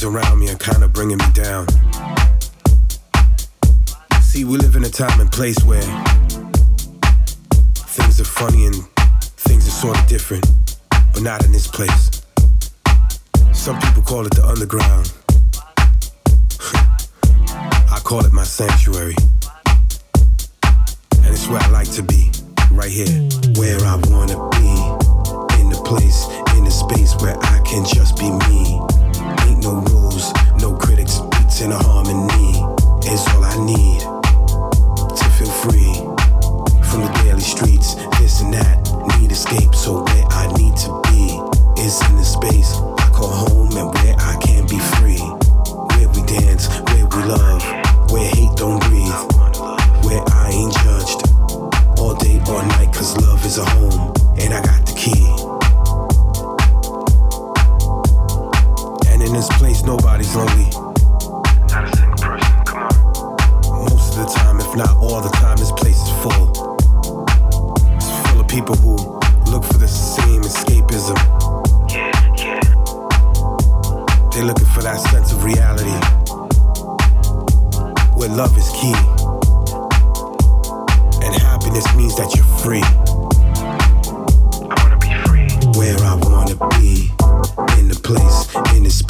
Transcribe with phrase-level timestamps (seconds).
[0.00, 1.66] things around me are kind of bringing me down.
[4.22, 5.82] See, we live in a time and place where
[7.74, 8.76] things are funny and
[9.36, 10.46] things are sort of different,
[11.12, 12.22] but not in this place.
[13.52, 15.12] Some people call it the underground.
[17.92, 19.16] I call it my sanctuary.
[20.64, 22.30] And it's where I like to be,
[22.70, 25.60] right here, where I wanna be.
[25.60, 29.09] In the place, in the space where I can just be me.
[29.46, 32.64] Ain't no rules, no critics, beats in a harmony.
[33.06, 34.00] Is all I need
[35.16, 35.94] to feel free
[36.88, 37.94] from the daily streets.
[38.18, 38.76] This and that,
[39.18, 41.40] need escape, so where I need to be
[41.80, 45.18] is in the space I call home and where I can be free.
[45.96, 47.62] Where we dance, where we love,
[48.10, 49.20] where hate don't breathe,
[50.04, 51.28] where I ain't judged
[51.98, 55.39] all day, all night, cause love is a home, and I got the key.
[59.20, 60.70] And in this place, nobody's lonely.
[61.68, 63.84] Not a single person, come on.
[63.84, 66.48] Most of the time, if not all the time, this place is full.
[67.96, 68.96] It's full of people who
[69.52, 71.18] look for the same escapism.
[71.92, 72.60] Yeah, yeah.
[74.32, 75.90] They're looking for that sense of reality
[78.16, 78.96] where love is key.
[81.20, 82.80] And happiness means that you're free.
[84.64, 85.78] I wanna be free.
[85.78, 87.12] Where I wanna be.
[87.78, 88.46] In the place,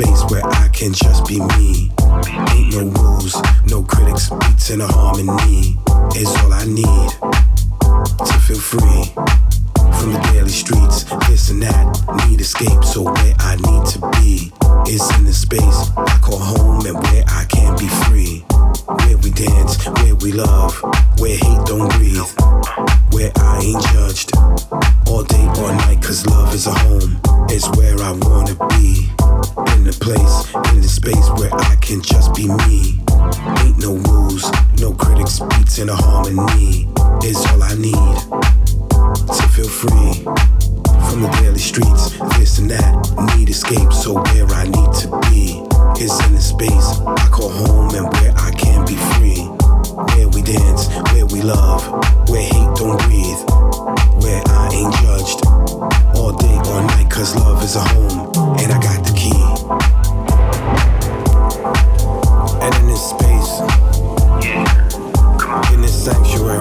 [0.01, 1.91] space where I can just be me.
[2.55, 5.77] Ain't no rules, no critics, beats in a harmony.
[6.17, 7.11] Is all I need
[8.27, 9.05] to feel free.
[9.99, 11.85] From the daily streets, this and that,
[12.29, 12.83] need escape.
[12.85, 14.53] So where I need to be
[14.89, 18.45] is in the space I call home and where I can be free.
[19.05, 20.81] Where we dance, where we love,
[21.19, 22.31] where hate don't breathe,
[23.13, 24.33] where I ain't judged
[25.07, 27.21] all day, or night, cause love is a home.
[27.51, 29.10] It's where I wanna be.
[29.81, 33.01] In the place, in the space where I can just be me.
[33.65, 34.45] Ain't no rules,
[34.77, 36.85] no critics, beats in a harmony.
[37.25, 38.13] Is all I need
[39.25, 40.21] to feel free
[41.09, 42.13] from the daily streets.
[42.37, 42.93] This and that,
[43.39, 43.91] need escape.
[43.91, 45.65] So where I need to be
[45.97, 49.49] is in the space I call home and where I can be free.
[50.13, 51.81] Where we dance, where we love,
[52.29, 53.41] where hate don't breathe,
[54.21, 55.41] where I ain't judged
[56.21, 57.09] all day, all night.
[57.11, 58.29] Cause love is a home,
[58.61, 59.50] and I got the key.
[62.73, 63.53] And in this space,
[64.45, 64.65] Yeah,
[65.41, 65.75] come on.
[65.75, 66.59] in this sanctuary.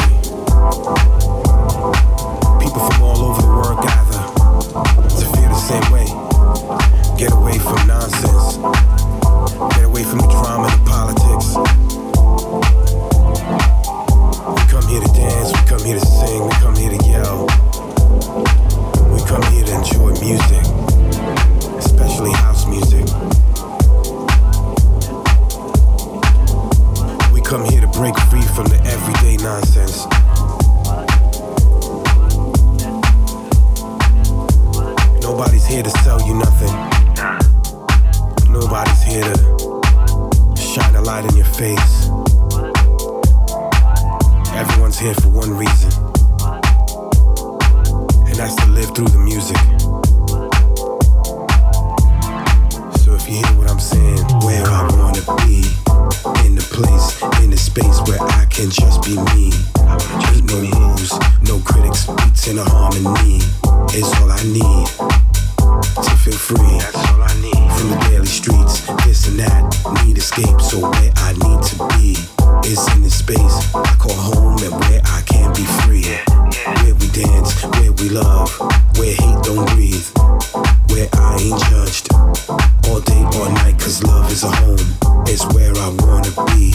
[86.19, 86.73] Wanna be.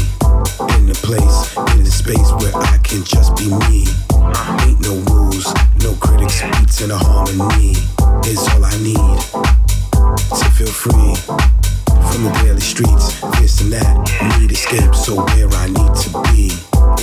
[0.76, 3.84] In the place, in the space where I can just be me.
[4.64, 5.46] Ain't no rules,
[5.82, 7.76] no critics, beats in a harmony.
[8.24, 9.20] Is all I need
[10.32, 11.14] to feel free
[12.08, 13.20] from the daily streets.
[13.40, 13.94] This and that,
[14.38, 14.94] need escape.
[14.94, 16.52] So where I need to be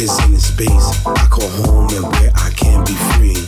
[0.01, 3.41] is in the space I call home and where I can be free.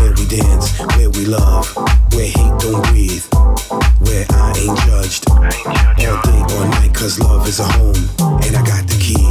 [0.00, 1.70] Where we dance, where we love,
[2.12, 3.24] where hate don't breathe,
[4.06, 6.94] where I ain't judged all day, all night.
[6.94, 7.96] Cause love is a home,
[8.42, 9.26] and I got the key.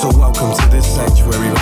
[0.00, 1.61] So welcome to this sanctuary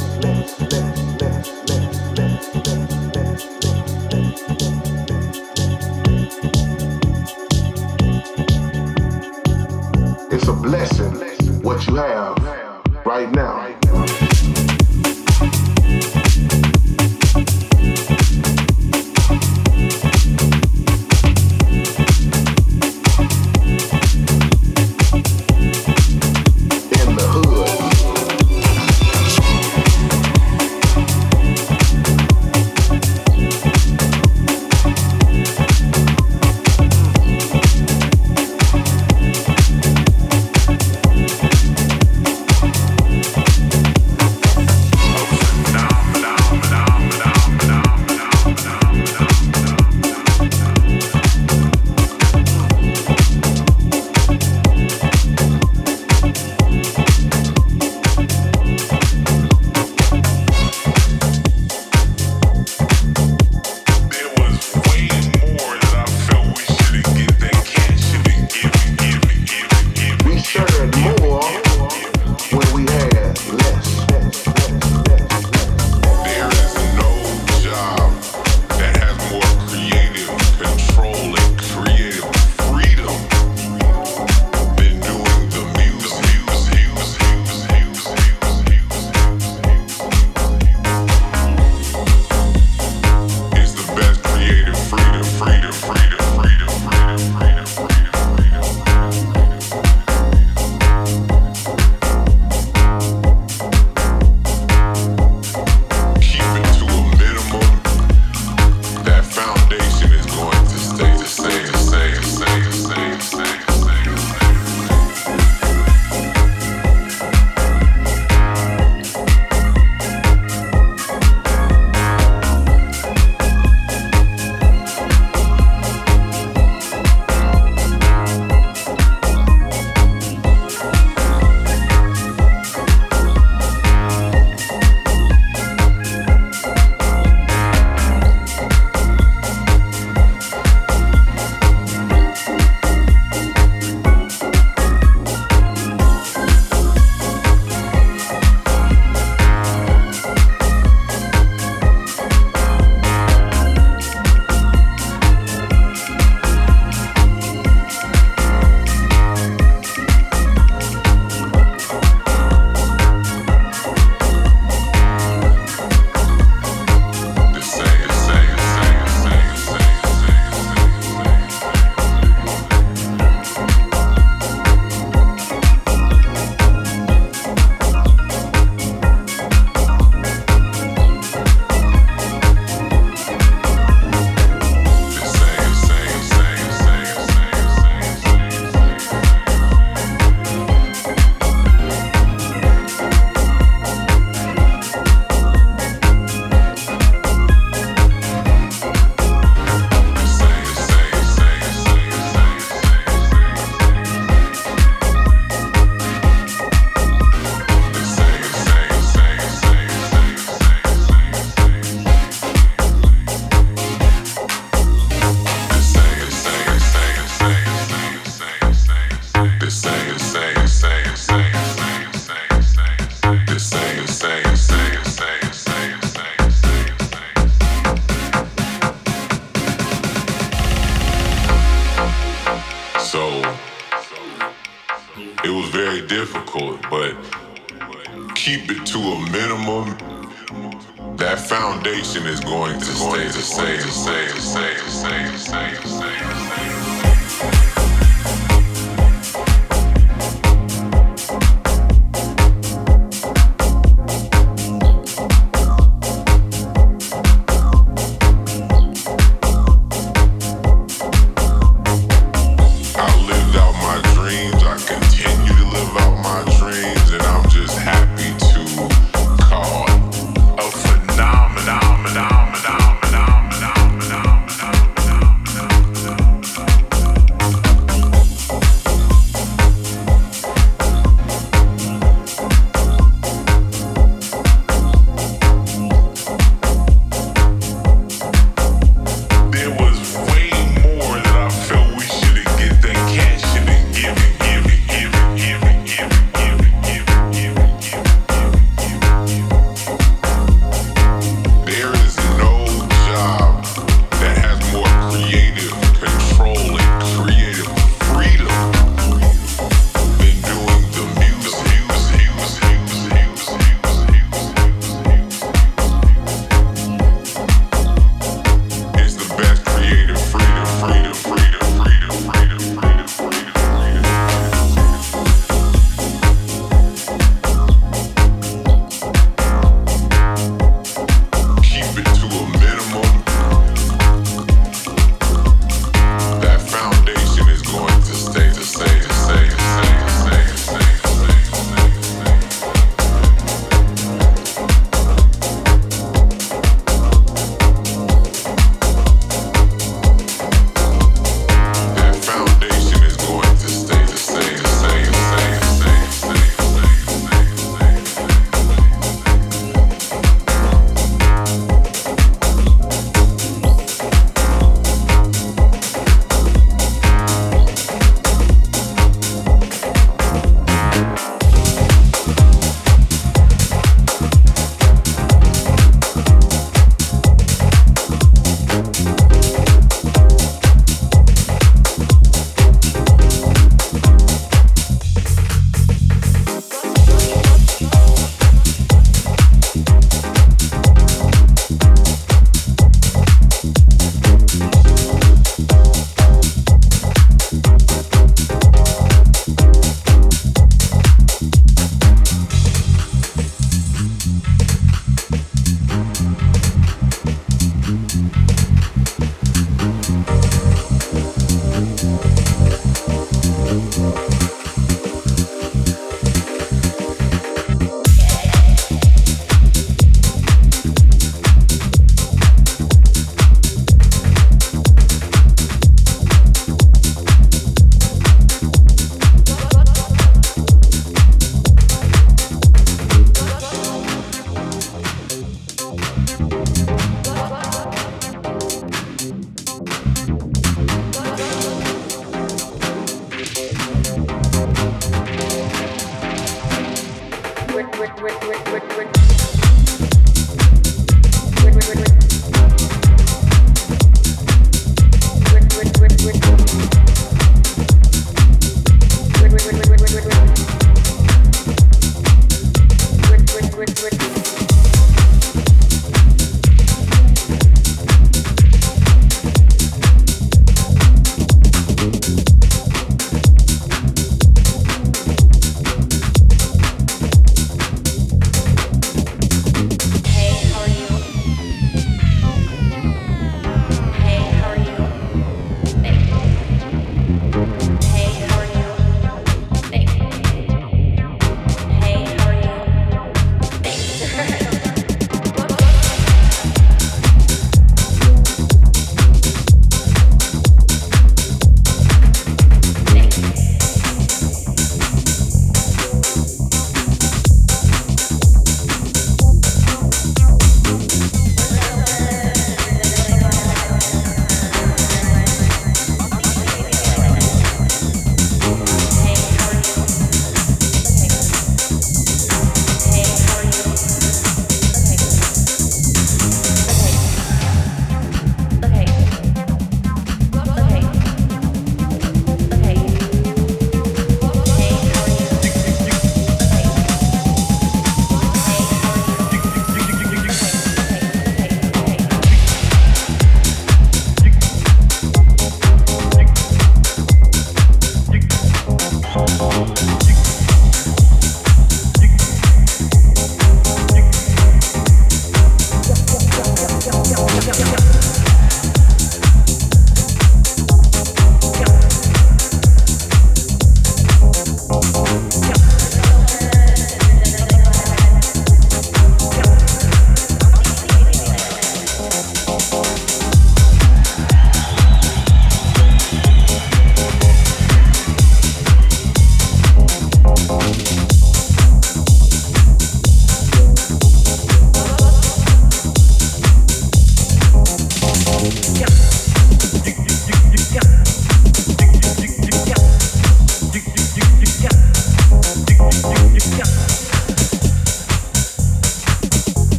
[448.21, 449.30] Rick, Rick, Rick, Rick.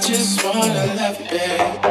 [0.00, 1.89] just wanna love you, babe.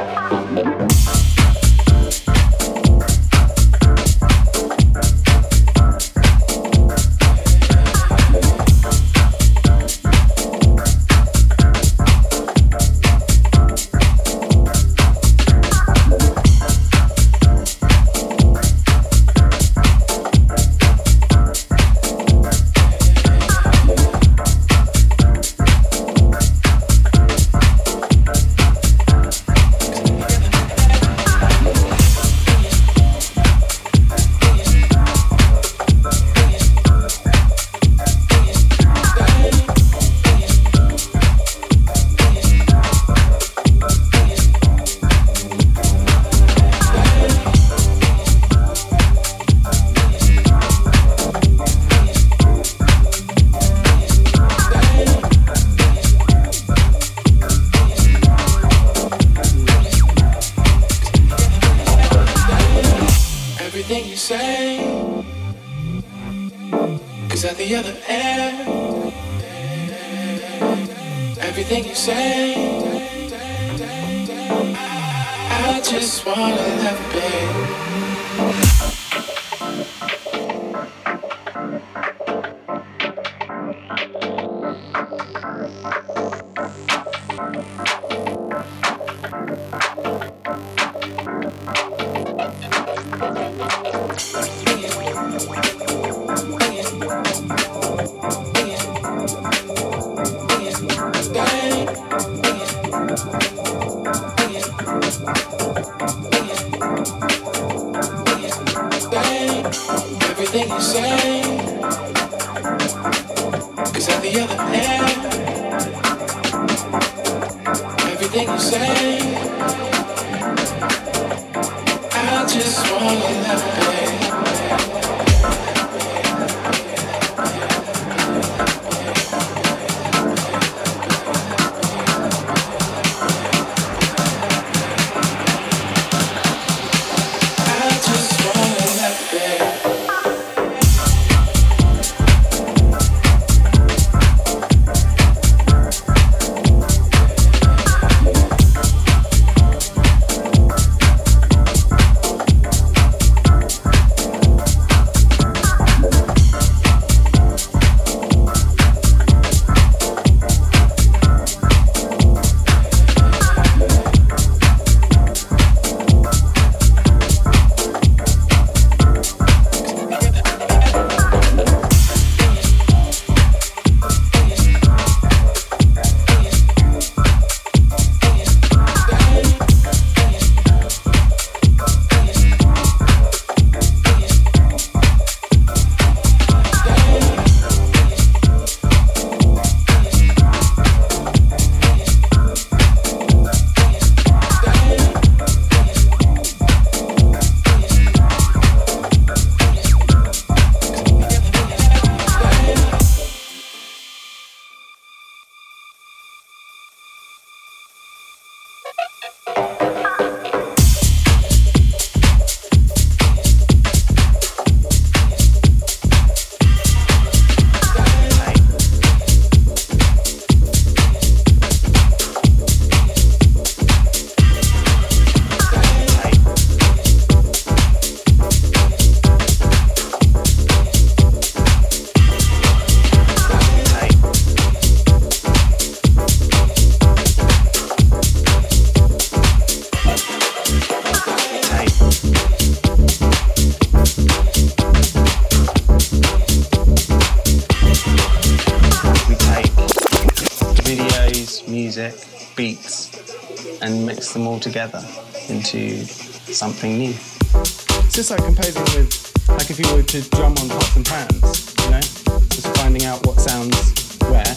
[254.59, 255.03] Together
[255.49, 257.13] into something new.
[257.55, 261.75] It's just like composing with, like if you were to drum on pots and pans,
[261.83, 262.01] you know,
[262.49, 264.55] just finding out what sounds where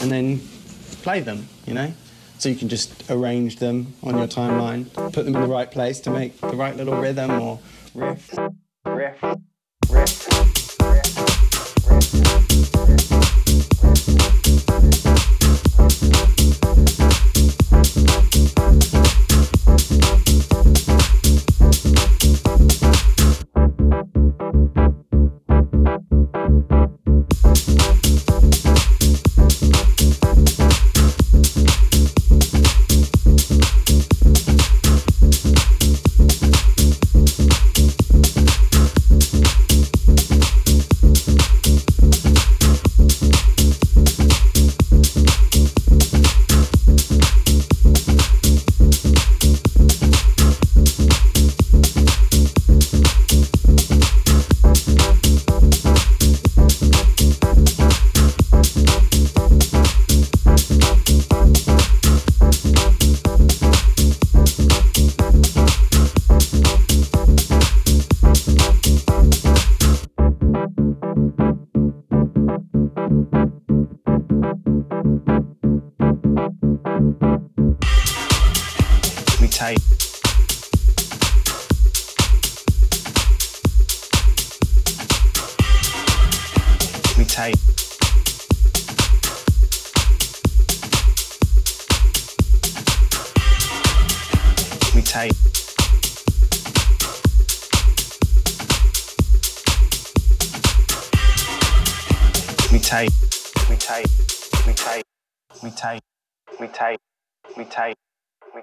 [0.00, 0.40] and then
[1.02, 1.92] play them, you know.
[2.38, 6.00] So you can just arrange them on your timeline, put them in the right place
[6.00, 7.60] to make the right little rhythm or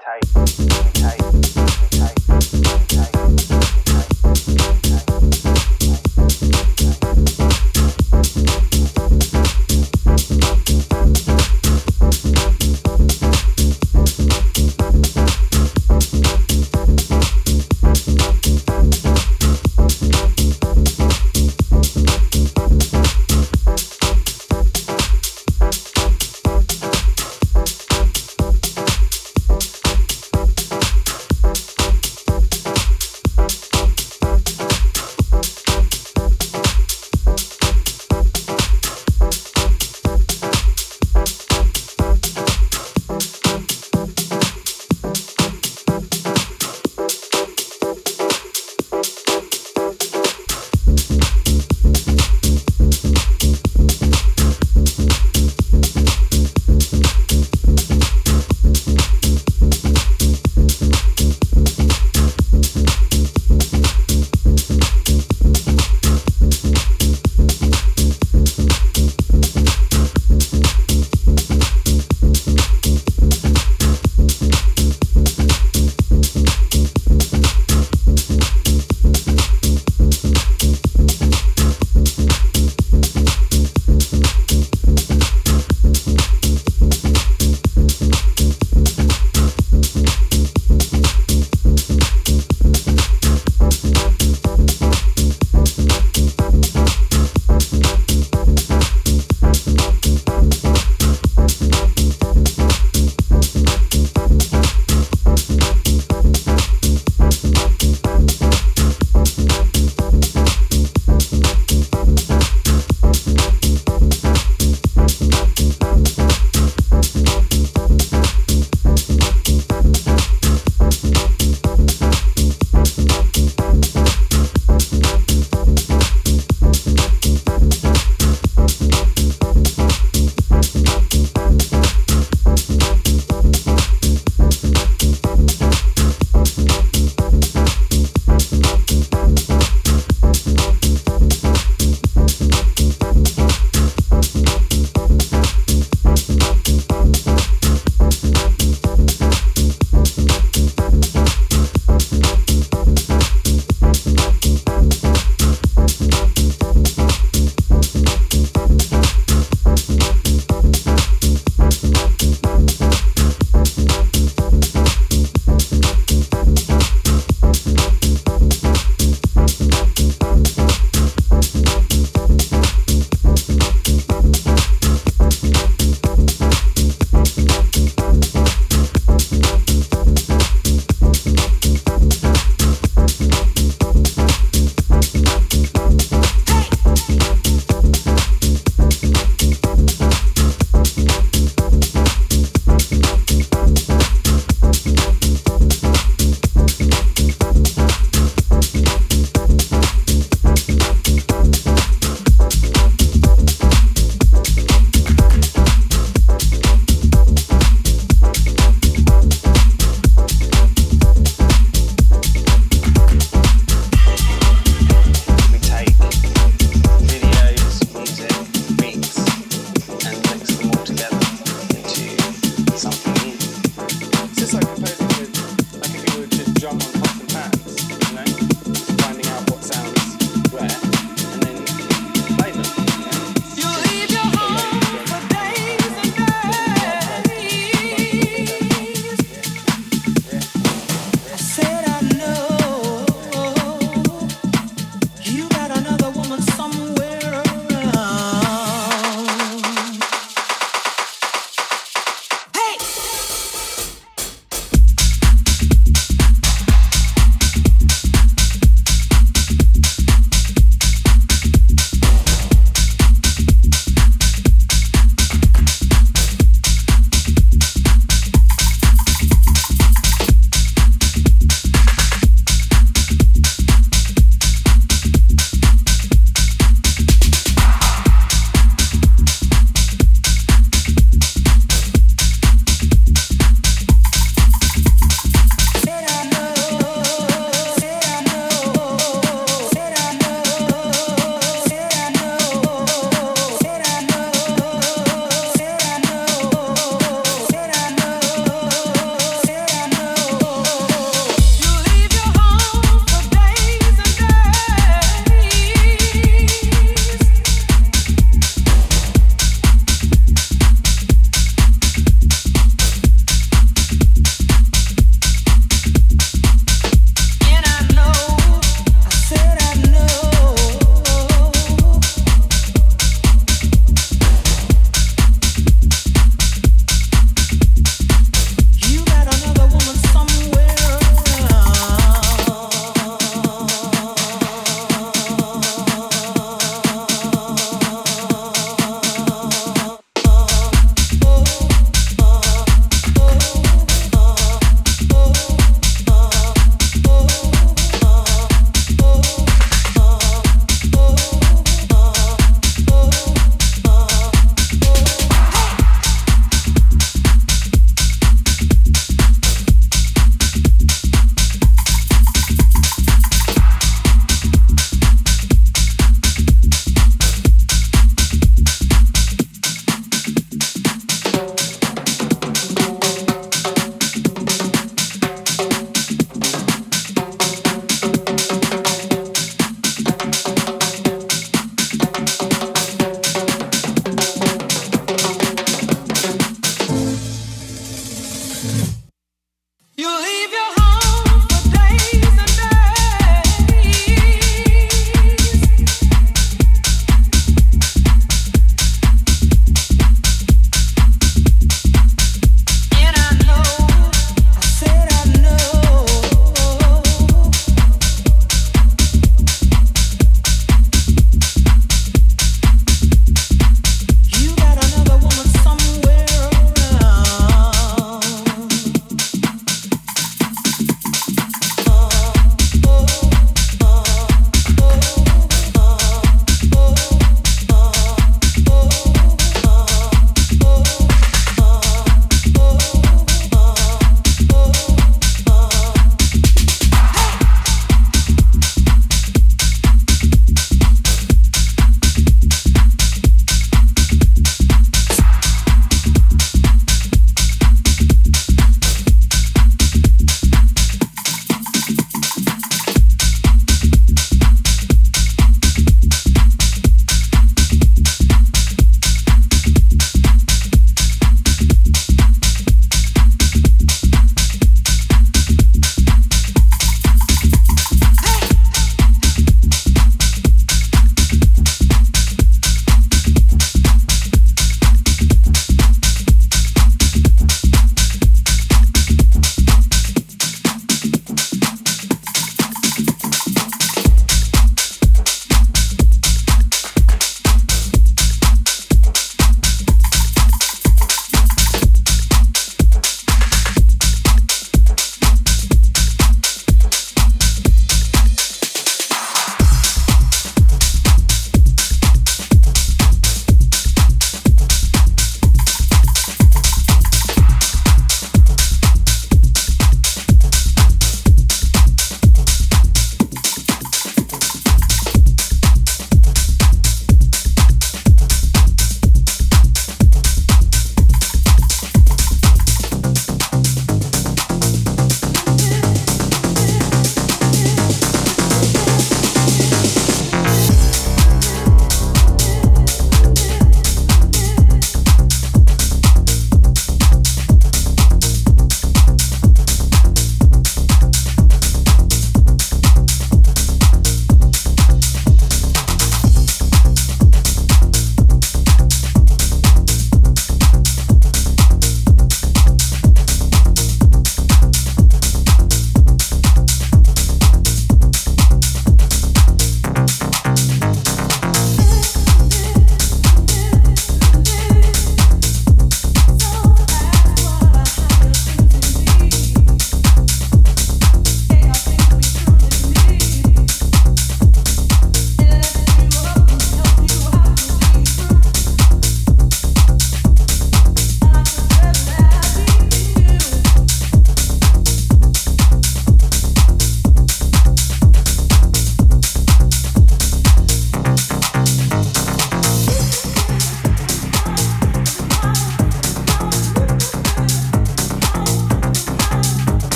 [0.00, 0.93] tight.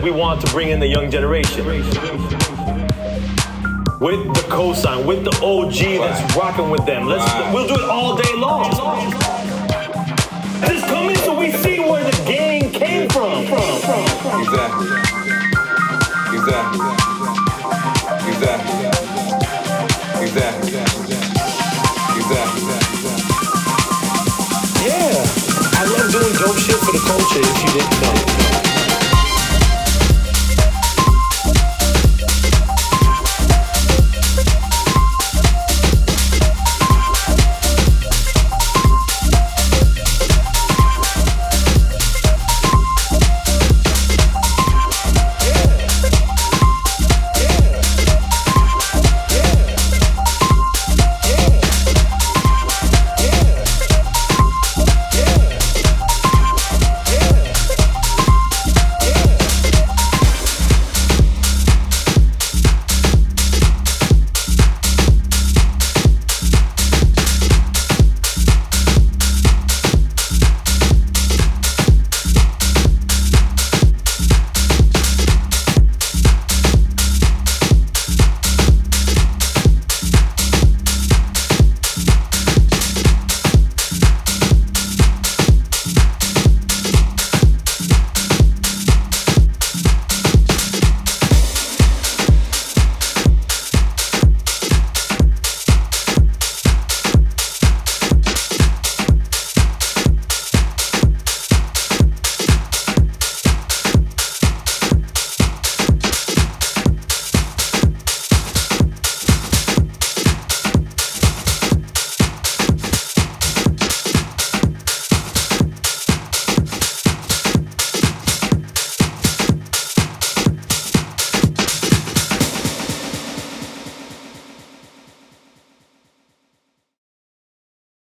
[0.00, 1.66] that we want to bring in the young generation.
[4.00, 7.06] With the cosign, with the OG that's rocking with them.
[7.06, 8.70] Let's we'll do it all day long.
[10.64, 13.42] Just come in so we see where the gang came from.
[13.42, 14.86] Exactly.
[16.32, 16.80] Exactly.
[18.30, 18.76] Exactly.
[20.24, 20.78] Exactly.
[22.16, 22.62] Exactly.
[24.86, 25.26] Yeah.
[25.76, 28.49] I love doing dope shit for the culture if you didn't know.